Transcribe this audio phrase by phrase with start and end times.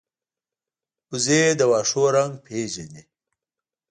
[1.09, 3.03] وزې د واښو رنګ پېژني